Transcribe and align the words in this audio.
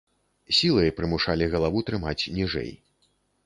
Сілай 0.59 0.93
прымушалі 1.01 1.51
галаву 1.53 1.85
трымаць 1.93 2.17
ніжэй. 2.41 2.77